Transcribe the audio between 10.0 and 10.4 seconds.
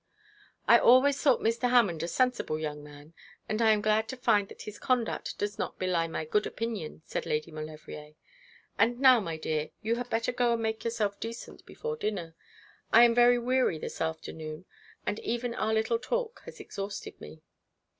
better